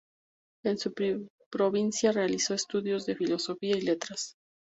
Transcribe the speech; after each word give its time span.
En 0.65 0.79
su 0.79 0.95
provincia 1.51 2.11
realizó 2.11 2.55
estudios 2.55 3.05
de 3.05 3.15
Filosofía 3.15 3.77
y 3.77 3.81
Letras. 3.81 4.33